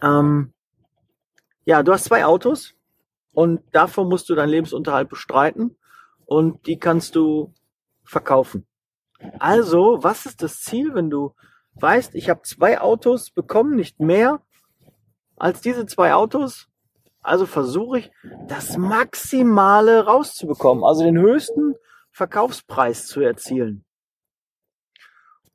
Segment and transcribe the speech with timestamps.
[0.00, 0.54] Ähm,
[1.66, 2.74] ja, du hast zwei Autos
[3.34, 5.76] und davon musst du deinen Lebensunterhalt bestreiten
[6.28, 7.54] und die kannst du
[8.04, 8.66] verkaufen.
[9.38, 11.34] Also, was ist das Ziel, wenn du
[11.76, 14.42] weißt, ich habe zwei Autos, bekomme nicht mehr
[15.36, 16.68] als diese zwei Autos?
[17.22, 18.12] Also versuche ich,
[18.46, 21.74] das Maximale rauszubekommen, also den höchsten
[22.10, 23.84] Verkaufspreis zu erzielen.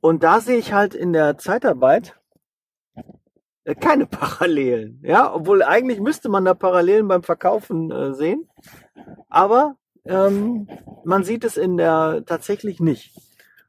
[0.01, 2.19] Und da sehe ich halt in der Zeitarbeit
[3.63, 8.49] äh, keine Parallelen, ja, obwohl eigentlich müsste man da Parallelen beim Verkaufen äh, sehen,
[9.29, 10.67] aber ähm,
[11.03, 13.15] man sieht es in der tatsächlich nicht.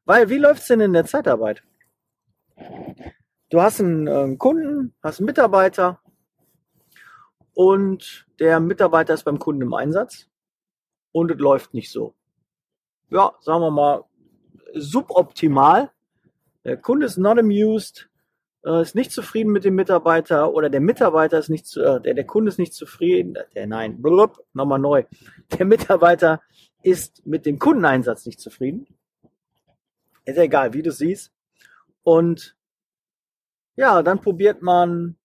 [0.05, 1.63] Weil wie läuft's denn in der Zeitarbeit?
[3.50, 6.00] Du hast einen äh, Kunden, hast einen Mitarbeiter
[7.55, 10.28] und der Mitarbeiter ist beim Kunden im Einsatz
[11.12, 12.15] und es läuft nicht so.
[13.11, 14.05] Ja, sagen wir mal
[14.75, 15.93] suboptimal.
[16.65, 18.09] Der Kunde ist not amused,
[18.64, 22.14] äh, ist nicht zufrieden mit dem Mitarbeiter oder der Mitarbeiter ist nicht zu, äh, der,
[22.14, 25.04] der Kunde ist nicht zufrieden, der nein, blub, nochmal neu.
[25.58, 26.41] Der Mitarbeiter
[26.82, 28.86] ist mit dem Kundeneinsatz nicht zufrieden.
[30.25, 31.32] Ist ja egal, wie du siehst.
[32.02, 32.56] Und
[33.76, 35.16] ja, dann probiert man,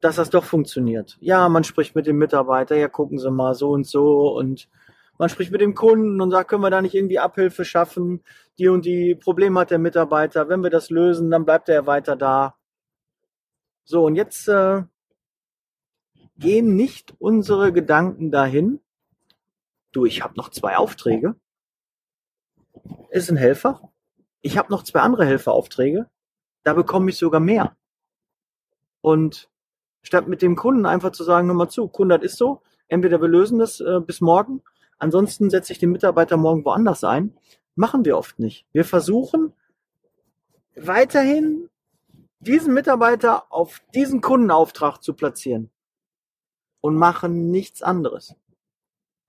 [0.00, 1.18] dass das doch funktioniert.
[1.20, 4.68] Ja, man spricht mit dem Mitarbeiter, ja, gucken Sie mal so und so und
[5.18, 8.22] man spricht mit dem Kunden und sagt, können wir da nicht irgendwie Abhilfe schaffen?
[8.58, 10.48] Die und die Probleme hat der Mitarbeiter.
[10.48, 12.56] Wenn wir das lösen, dann bleibt er weiter da.
[13.84, 14.84] So, und jetzt äh,
[16.36, 18.80] gehen nicht unsere Gedanken dahin.
[19.90, 21.34] Du, ich habe noch zwei Aufträge.
[23.10, 23.90] Ist ein Helfer.
[24.40, 26.08] Ich habe noch zwei andere Helferaufträge.
[26.62, 27.76] Da bekomme ich sogar mehr.
[29.00, 29.50] Und
[30.02, 33.20] statt mit dem Kunden einfach zu sagen, hör mal zu, Kunde, das ist so, entweder
[33.20, 34.62] wir lösen das äh, bis morgen
[34.98, 37.36] Ansonsten setze ich den Mitarbeiter morgen woanders ein.
[37.74, 38.66] Machen wir oft nicht.
[38.72, 39.52] Wir versuchen
[40.74, 41.70] weiterhin
[42.40, 45.70] diesen Mitarbeiter auf diesen Kundenauftrag zu platzieren
[46.80, 48.34] und machen nichts anderes.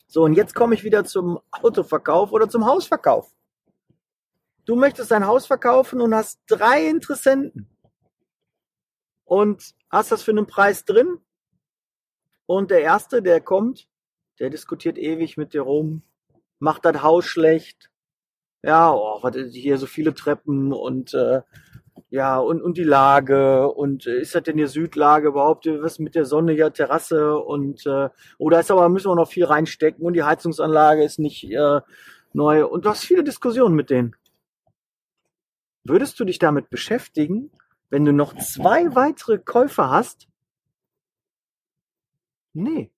[0.08, 3.32] So, und jetzt komme ich wieder zum Autoverkauf oder zum Hausverkauf.
[4.66, 7.68] Du möchtest dein Haus verkaufen und hast drei Interessenten
[9.24, 11.20] und hast das für einen Preis drin.
[12.46, 13.89] Und der erste, der kommt,
[14.40, 16.04] der diskutiert ewig mit dir rum,
[16.60, 17.90] macht das Haus schlecht.
[18.64, 21.42] Ja, oh, was hier so viele Treppen und äh,
[22.10, 26.16] ja, und, und die Lage und äh, ist das denn hier Südlage überhaupt, was mit
[26.16, 30.14] der Sonne hier, Terrasse und äh, oder ist aber, müssen wir noch viel reinstecken und
[30.14, 31.82] die Heizungsanlage ist nicht äh,
[32.34, 34.16] neu und du hast viele Diskussionen mit denen.
[35.84, 37.52] Würdest du dich damit beschäftigen,
[37.90, 40.28] wenn du noch zwei weitere Käufer hast?
[42.54, 42.92] Nee.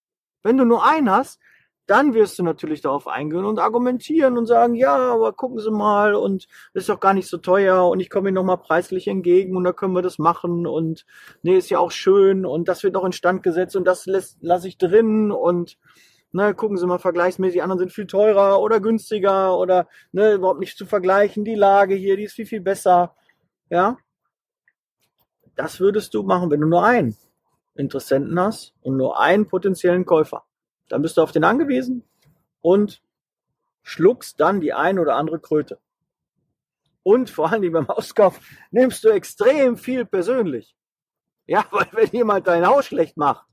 [0.44, 1.40] Wenn du nur einen hast,
[1.88, 6.16] dann wirst du natürlich darauf eingehen und argumentieren und sagen, ja, aber gucken Sie mal
[6.16, 9.66] und ist doch gar nicht so teuer und ich komme Ihnen nochmal preislich entgegen und
[9.66, 11.06] da können wir das machen und
[11.42, 14.78] nee, ist ja auch schön und das wird auch instand gesetzt und das lasse ich
[14.78, 15.78] drin und
[16.32, 20.78] ne, gucken Sie mal vergleichsmäßig, anderen sind viel teurer oder günstiger oder ne, überhaupt nicht
[20.78, 23.16] zu vergleichen, die Lage hier, die ist viel, viel besser,
[23.70, 23.98] ja.
[25.56, 27.18] Das würdest du machen, wenn du nur einen
[27.76, 30.44] Interessenten hast und nur einen potenziellen Käufer.
[30.90, 32.04] Dann bist du auf den angewiesen
[32.62, 33.02] und
[33.84, 35.80] schluckst dann die ein oder andere Kröte.
[37.04, 38.40] Und vor allem beim Hauskauf
[38.70, 40.76] nimmst du extrem viel persönlich.
[41.48, 43.46] Ja, weil wenn jemand dein Haus schlecht macht,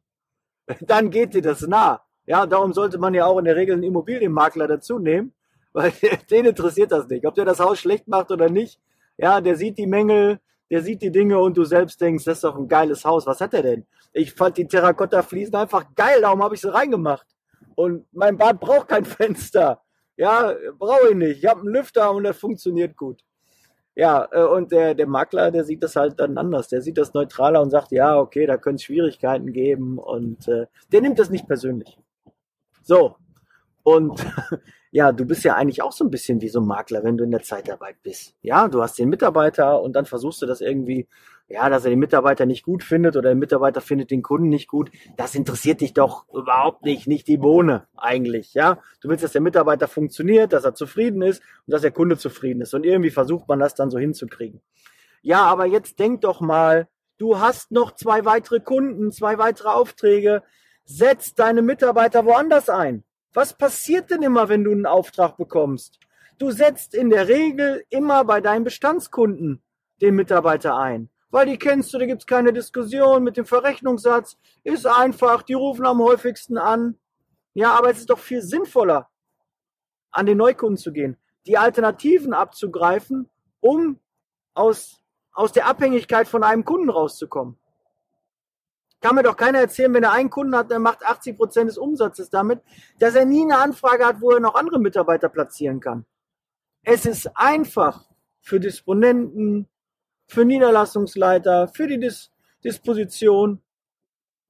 [0.80, 2.02] dann geht dir das nah.
[2.26, 5.32] Ja, darum sollte man ja auch in der Regel einen Immobilienmakler dazu nehmen,
[5.72, 5.92] Weil
[6.30, 7.26] den interessiert das nicht.
[7.26, 8.80] Ob der das Haus schlecht macht oder nicht.
[9.16, 12.44] Ja, der sieht die Mängel, der sieht die Dinge und du selbst denkst, das ist
[12.44, 13.26] doch ein geiles Haus.
[13.26, 13.86] Was hat er denn?
[14.12, 17.26] Ich fand die Terrakotta-Fliesen einfach geil, darum habe ich sie reingemacht.
[17.74, 19.82] Und mein Bad braucht kein Fenster.
[20.16, 21.38] Ja, brauche ich nicht.
[21.38, 23.22] Ich habe einen Lüfter und das funktioniert gut.
[23.94, 26.68] Ja, äh, und der, der Makler, der sieht das halt dann anders.
[26.68, 30.66] Der sieht das neutraler und sagt, ja, okay, da können es Schwierigkeiten geben und äh,
[30.92, 31.98] der nimmt das nicht persönlich.
[32.82, 33.16] So.
[33.96, 34.24] Und
[34.90, 37.24] ja, du bist ja eigentlich auch so ein bisschen wie so ein Makler, wenn du
[37.24, 38.34] in der Zeitarbeit bist.
[38.42, 41.08] Ja, du hast den Mitarbeiter und dann versuchst du das irgendwie
[41.48, 44.68] ja, dass er den Mitarbeiter nicht gut findet oder der Mitarbeiter findet den Kunden nicht
[44.68, 48.78] gut, das interessiert dich doch überhaupt nicht, nicht die Bohne eigentlich, ja.
[49.00, 52.60] Du willst, dass der Mitarbeiter funktioniert, dass er zufrieden ist und dass der Kunde zufrieden
[52.60, 54.60] ist und irgendwie versucht man das dann so hinzukriegen.
[55.22, 56.86] Ja, aber jetzt denk doch mal,
[57.16, 60.42] du hast noch zwei weitere Kunden, zwei weitere Aufträge,
[60.84, 63.04] setz deine Mitarbeiter woanders ein.
[63.32, 65.98] Was passiert denn immer, wenn du einen Auftrag bekommst?
[66.38, 69.62] Du setzt in der Regel immer bei deinen Bestandskunden
[70.00, 74.38] den Mitarbeiter ein weil die kennst du, da gibt's keine Diskussion mit dem Verrechnungssatz.
[74.64, 76.98] Ist einfach, die rufen am häufigsten an.
[77.54, 79.08] Ja, aber es ist doch viel sinnvoller,
[80.10, 81.16] an den Neukunden zu gehen,
[81.46, 83.28] die Alternativen abzugreifen,
[83.60, 83.98] um
[84.54, 85.00] aus,
[85.32, 87.58] aus der Abhängigkeit von einem Kunden rauszukommen.
[89.00, 91.78] Kann mir doch keiner erzählen, wenn er einen Kunden hat, der macht 80 Prozent des
[91.78, 92.60] Umsatzes damit,
[92.98, 96.04] dass er nie eine Anfrage hat, wo er noch andere Mitarbeiter platzieren kann.
[96.82, 98.08] Es ist einfach
[98.40, 99.68] für Disponenten,
[100.26, 102.32] für Niederlassungsleiter, für die Dis
[102.64, 103.62] Disposition,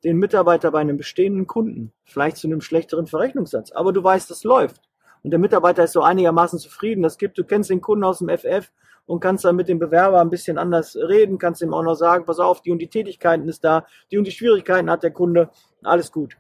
[0.03, 3.71] den Mitarbeiter bei einem bestehenden Kunden, vielleicht zu einem schlechteren Verrechnungssatz.
[3.73, 4.88] Aber du weißt, das läuft.
[5.23, 7.03] Und der Mitarbeiter ist so einigermaßen zufrieden.
[7.03, 8.71] Das gibt, du kennst den Kunden aus dem FF
[9.07, 12.27] und kannst dann mit dem Bewerber ein bisschen anders reden, kannst ihm auch noch sagen,
[12.27, 15.51] pass auf, die und die Tätigkeiten ist da, die und die Schwierigkeiten hat der Kunde,
[15.83, 16.37] alles gut.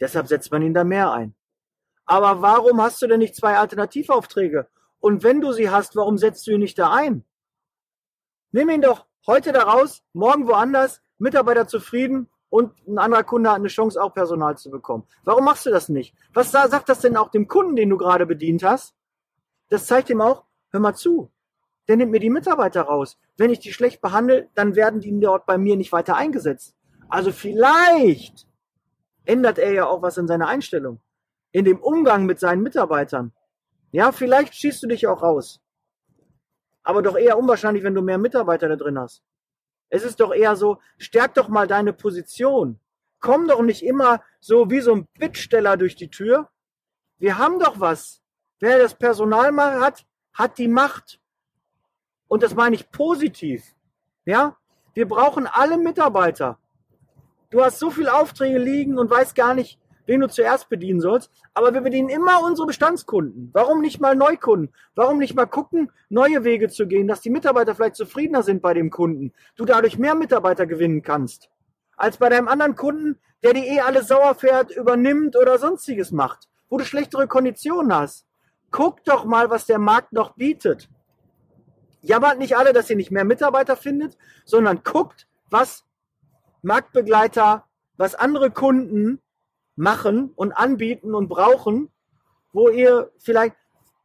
[0.00, 1.34] Deshalb setzt man ihn da mehr ein.
[2.04, 4.66] Aber warum hast du denn nicht zwei Alternativaufträge?
[4.98, 7.24] Und wenn du sie hast, warum setzt du ihn nicht da ein?
[8.50, 13.56] Nimm ihn doch heute da raus, morgen woanders, Mitarbeiter zufrieden und ein anderer Kunde hat
[13.56, 15.04] eine Chance, auch Personal zu bekommen.
[15.24, 16.14] Warum machst du das nicht?
[16.34, 18.94] Was sagt das denn auch dem Kunden, den du gerade bedient hast?
[19.68, 21.30] Das zeigt ihm auch, hör mal zu,
[21.88, 23.18] der nimmt mir die Mitarbeiter raus.
[23.36, 26.74] Wenn ich die schlecht behandle, dann werden die dort bei mir nicht weiter eingesetzt.
[27.08, 28.46] Also vielleicht
[29.24, 31.00] ändert er ja auch was in seiner Einstellung,
[31.52, 33.32] in dem Umgang mit seinen Mitarbeitern.
[33.92, 35.60] Ja, vielleicht schießt du dich auch raus
[36.82, 39.22] aber doch eher unwahrscheinlich, wenn du mehr Mitarbeiter da drin hast.
[39.90, 42.80] Es ist doch eher so, stärk doch mal deine Position.
[43.18, 46.48] Komm doch nicht immer so wie so ein Bittsteller durch die Tür.
[47.18, 48.22] Wir haben doch was.
[48.60, 51.20] Wer das Personal mal hat, hat die Macht.
[52.28, 53.74] Und das meine ich positiv.
[54.24, 54.56] Ja?
[54.94, 56.58] Wir brauchen alle Mitarbeiter.
[57.50, 59.78] Du hast so viele Aufträge liegen und weißt gar nicht,
[60.10, 61.30] wen du zuerst bedienen sollst.
[61.54, 63.50] Aber wir bedienen immer unsere Bestandskunden.
[63.52, 64.74] Warum nicht mal Neukunden?
[64.96, 68.74] Warum nicht mal gucken, neue Wege zu gehen, dass die Mitarbeiter vielleicht zufriedener sind bei
[68.74, 69.32] dem Kunden?
[69.54, 71.48] Du dadurch mehr Mitarbeiter gewinnen kannst.
[71.96, 76.48] Als bei deinem anderen Kunden, der die eh alle sauer fährt, übernimmt oder sonstiges macht,
[76.68, 78.26] wo du schlechtere Konditionen hast.
[78.72, 80.88] Guck doch mal, was der Markt noch bietet.
[82.02, 85.84] Jammert nicht alle, dass ihr nicht mehr Mitarbeiter findet, sondern guckt, was
[86.62, 87.64] Marktbegleiter,
[87.96, 89.20] was andere Kunden
[89.76, 91.90] machen und anbieten und brauchen,
[92.52, 93.56] wo ihr vielleicht,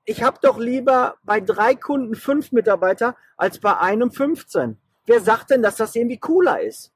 [0.06, 4.78] ich habe doch lieber bei drei Kunden fünf Mitarbeiter als bei einem 15.
[5.06, 6.92] Wer sagt denn, dass das irgendwie cooler ist?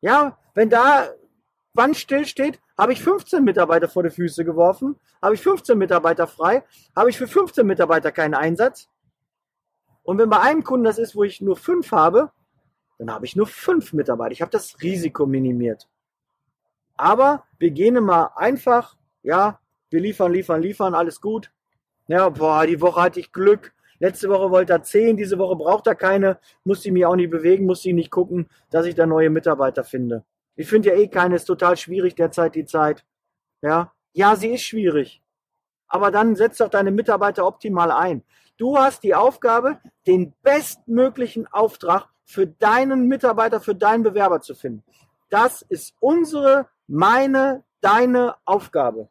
[0.00, 1.08] Ja, wenn da
[1.74, 6.26] Wand still steht, habe ich 15 Mitarbeiter vor die Füße geworfen, habe ich 15 Mitarbeiter
[6.26, 6.64] frei,
[6.94, 8.88] habe ich für 15 Mitarbeiter keinen Einsatz.
[10.02, 12.30] Und wenn bei einem Kunden das ist, wo ich nur fünf habe,
[12.98, 14.32] dann habe ich nur fünf Mitarbeiter.
[14.32, 15.88] Ich habe das Risiko minimiert.
[16.98, 21.50] Aber wir gehen immer einfach, ja, wir liefern, liefern, liefern, alles gut.
[22.08, 23.72] Ja, boah, die Woche hatte ich Glück.
[24.00, 27.30] Letzte Woche wollte er 10, diese Woche braucht er keine, muss ich mich auch nicht
[27.30, 30.24] bewegen, muss ich nicht gucken, dass ich da neue Mitarbeiter finde.
[30.54, 33.04] Ich finde ja eh keine, ist total schwierig derzeit die Zeit.
[33.62, 35.22] Ja, ja, sie ist schwierig.
[35.88, 38.24] Aber dann setz doch deine Mitarbeiter optimal ein.
[38.56, 44.84] Du hast die Aufgabe, den bestmöglichen Auftrag für deinen Mitarbeiter, für deinen Bewerber zu finden.
[45.28, 49.08] Das ist unsere meine, deine Aufgabe.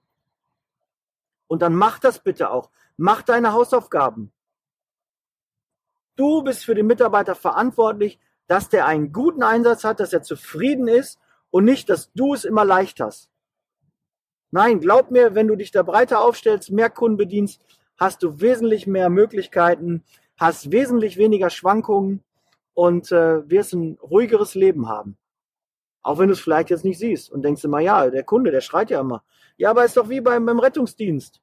[1.48, 2.70] Und dann mach das bitte auch.
[2.98, 4.32] Mach deine Hausaufgaben.
[6.16, 10.88] Du bist für den Mitarbeiter verantwortlich, dass der einen guten Einsatz hat, dass er zufrieden
[10.88, 11.20] ist
[11.52, 13.30] und nicht, dass du es immer leicht hast.
[14.50, 17.62] Nein, glaub mir, wenn du dich da breiter aufstellst, mehr Kunden bedienst,
[17.98, 20.04] hast du wesentlich mehr Möglichkeiten,
[20.38, 22.24] hast wesentlich weniger Schwankungen
[22.74, 25.18] und äh, wirst ein ruhigeres Leben haben.
[26.08, 28.62] Auch wenn du es vielleicht jetzt nicht siehst und denkst immer, ja, der Kunde, der
[28.62, 29.26] schreit ja immer.
[29.58, 31.42] Ja, aber ist doch wie beim, beim Rettungsdienst.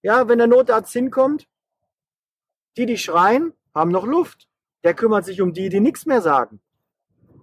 [0.00, 1.48] Ja, wenn der Notarzt hinkommt,
[2.76, 4.48] die, die schreien, haben noch Luft.
[4.84, 6.60] Der kümmert sich um die, die nichts mehr sagen.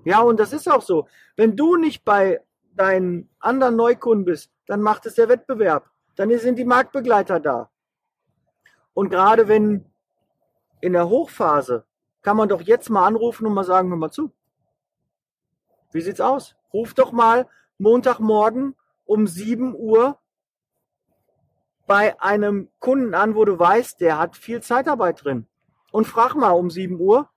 [0.05, 1.09] Ja, und das ist auch so.
[1.35, 2.39] Wenn du nicht bei
[2.71, 5.89] deinen anderen Neukunden bist, dann macht es der Wettbewerb.
[6.15, 7.71] Dann sind die Marktbegleiter da.
[8.93, 9.83] Und gerade wenn
[10.79, 11.83] in der Hochphase
[12.21, 14.31] kann man doch jetzt mal anrufen und mal sagen, hör mal zu.
[15.93, 16.55] Wie sieht's aus?
[16.73, 17.47] Ruf doch mal
[17.77, 20.17] Montagmorgen um 7 Uhr
[21.85, 25.47] bei einem Kunden an, wo du weißt, der hat viel Zeitarbeit drin.
[25.91, 27.29] Und frag mal um 7 Uhr,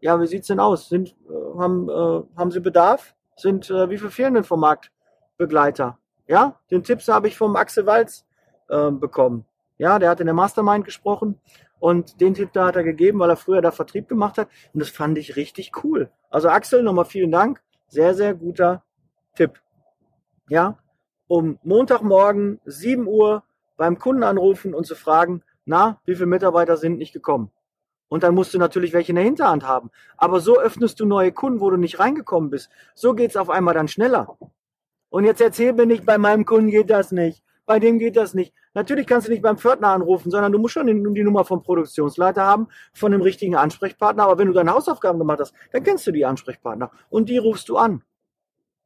[0.00, 0.88] ja, wie sieht's denn aus?
[0.88, 3.14] Sind, äh, haben, äh, haben Sie Bedarf?
[3.36, 5.98] Sind, äh, wie viel fehlen denn vom Marktbegleiter?
[6.26, 8.26] Ja, den Tipps habe ich vom Axel Walz
[8.68, 9.46] äh, bekommen.
[9.84, 11.38] Ja, der hat in der Mastermind gesprochen
[11.78, 14.48] und den Tipp da hat er gegeben, weil er früher da Vertrieb gemacht hat.
[14.72, 16.10] Und das fand ich richtig cool.
[16.30, 17.60] Also Axel, nochmal vielen Dank.
[17.88, 18.82] Sehr, sehr guter
[19.34, 19.60] Tipp.
[20.48, 20.78] Ja,
[21.28, 23.42] um Montagmorgen 7 Uhr
[23.76, 27.50] beim Kunden anrufen und zu fragen, na, wie viele Mitarbeiter sind nicht gekommen?
[28.08, 29.90] Und dann musst du natürlich welche in der Hinterhand haben.
[30.16, 32.70] Aber so öffnest du neue Kunden, wo du nicht reingekommen bist.
[32.94, 34.38] So geht's auf einmal dann schneller.
[35.10, 37.44] Und jetzt erzähl mir nicht, bei meinem Kunden geht das nicht.
[37.66, 38.52] Bei dem geht das nicht.
[38.74, 42.42] Natürlich kannst du nicht beim Pförtner anrufen, sondern du musst schon die Nummer vom Produktionsleiter
[42.42, 44.24] haben, von dem richtigen Ansprechpartner.
[44.24, 46.90] Aber wenn du deine Hausaufgaben gemacht hast, dann kennst du die Ansprechpartner.
[47.08, 48.02] Und die rufst du an.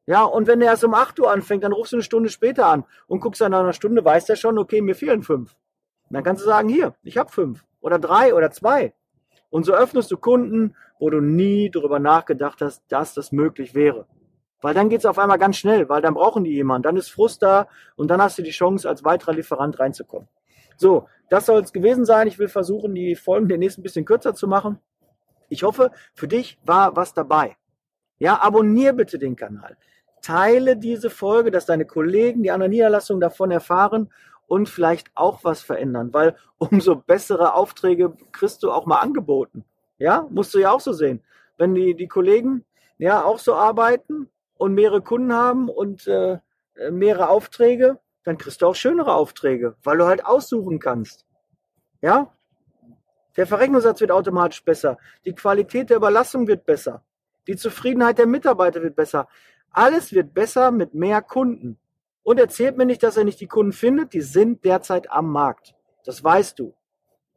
[0.06, 2.66] Ja, und wenn er erst um 8 Uhr anfängt, dann rufst du eine Stunde später
[2.66, 5.54] an und guckst dann nach einer Stunde, weiß der schon, okay, mir fehlen fünf.
[6.08, 8.94] Und dann kannst du sagen, hier, ich habe fünf oder drei oder zwei.
[9.50, 14.06] Und so öffnest du Kunden, wo du nie darüber nachgedacht hast, dass das möglich wäre.
[14.60, 17.42] Weil dann geht's auf einmal ganz schnell, weil dann brauchen die jemanden, dann ist Frust
[17.42, 20.28] da und dann hast du die Chance, als weiterer Lieferant reinzukommen.
[20.76, 22.26] So, das soll es gewesen sein.
[22.28, 24.78] Ich will versuchen, die Folgen demnächst ein bisschen kürzer zu machen.
[25.48, 27.56] Ich hoffe, für dich war was dabei.
[28.18, 29.76] Ja, abonnier bitte den Kanal
[30.22, 34.12] teile diese Folge, dass deine Kollegen, die anderen Niederlassungen davon erfahren
[34.46, 39.64] und vielleicht auch was verändern, weil umso bessere Aufträge kriegst du auch mal angeboten.
[39.98, 41.22] Ja, musst du ja auch so sehen.
[41.56, 42.64] Wenn die, die Kollegen
[42.98, 46.38] ja auch so arbeiten und mehrere Kunden haben und äh,
[46.90, 51.24] mehrere Aufträge, dann kriegst du auch schönere Aufträge, weil du halt aussuchen kannst.
[52.02, 52.34] Ja?
[53.36, 54.98] Der Verrechnungssatz wird automatisch besser.
[55.24, 57.02] Die Qualität der Überlassung wird besser.
[57.46, 59.28] Die Zufriedenheit der Mitarbeiter wird besser.
[59.70, 61.78] Alles wird besser mit mehr Kunden.
[62.22, 65.74] Und erzählt mir nicht, dass er nicht die Kunden findet, die sind derzeit am Markt.
[66.04, 66.74] Das weißt du.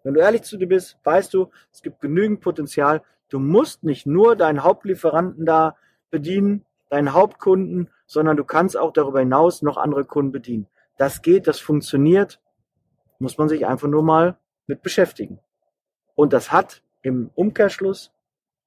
[0.04, 3.04] Wenn du ehrlich zu dir bist, weißt du, es gibt genügend Potenzial.
[3.30, 5.78] Du musst nicht nur deinen Hauptlieferanten da
[6.10, 10.67] bedienen, deinen Hauptkunden, sondern du kannst auch darüber hinaus noch andere Kunden bedienen.
[10.98, 12.41] Das geht, das funktioniert,
[13.17, 15.39] muss man sich einfach nur mal mit beschäftigen.
[16.15, 18.12] Und das hat im Umkehrschluss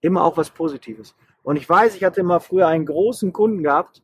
[0.01, 1.15] immer auch was Positives.
[1.43, 4.03] Und ich weiß, ich hatte mal früher einen großen Kunden gehabt,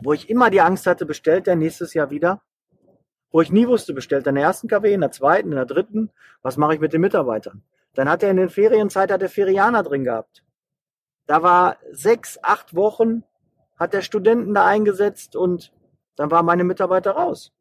[0.00, 2.40] wo ich immer die Angst hatte, bestellt er nächstes Jahr wieder?
[3.32, 5.66] Wo ich nie wusste, bestellt er in der ersten KW, in der zweiten, in der
[5.66, 6.12] dritten,
[6.42, 7.64] was mache ich mit den Mitarbeitern?
[7.94, 10.43] Dann hat er in den Ferienzeit hat er Ferianer drin gehabt.
[11.26, 13.24] Da war sechs, acht Wochen,
[13.76, 15.72] hat der Studenten da eingesetzt und
[16.16, 17.52] dann waren meine Mitarbeiter raus.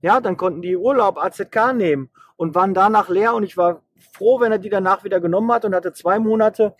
[0.00, 4.40] Ja, dann konnten die Urlaub AZK nehmen und waren danach leer und ich war froh,
[4.40, 6.76] wenn er die danach wieder genommen hat und hatte zwei Monate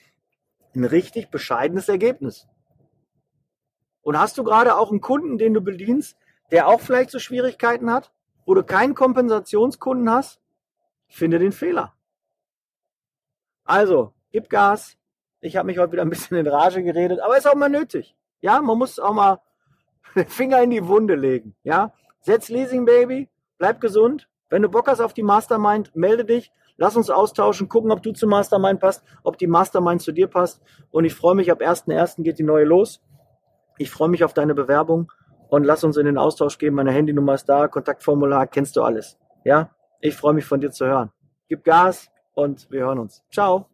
[0.74, 2.46] ein richtig bescheidenes Ergebnis.
[4.02, 6.16] Und hast du gerade auch einen Kunden, den du bedienst,
[6.50, 8.12] der auch vielleicht so Schwierigkeiten hat,
[8.44, 10.40] wo du keinen Kompensationskunden hast?
[11.08, 11.94] Finde den Fehler.
[13.64, 14.98] Also, gib Gas.
[15.44, 18.16] Ich habe mich heute wieder ein bisschen in Rage geredet, aber ist auch mal nötig.
[18.40, 19.40] Ja, man muss auch mal
[20.16, 21.54] den Finger in die Wunde legen.
[21.64, 24.26] Ja, setz Leasing Baby, bleib gesund.
[24.48, 26.50] Wenn du Bock hast auf die Mastermind, melde dich.
[26.78, 30.62] Lass uns austauschen, gucken, ob du zum Mastermind passt, ob die Mastermind zu dir passt.
[30.90, 32.22] Und ich freue mich, ab 1.1.
[32.22, 33.02] geht die neue los.
[33.76, 35.12] Ich freue mich auf deine Bewerbung
[35.48, 36.72] und lass uns in den Austausch gehen.
[36.72, 39.18] Meine Handynummer ist da, Kontaktformular, kennst du alles.
[39.44, 39.70] Ja?
[40.00, 41.12] Ich freue mich von dir zu hören.
[41.50, 43.22] Gib Gas und wir hören uns.
[43.30, 43.73] Ciao.